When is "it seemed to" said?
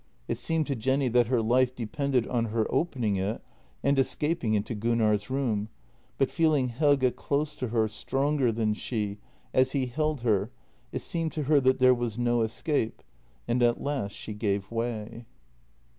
0.27-0.75, 10.91-11.43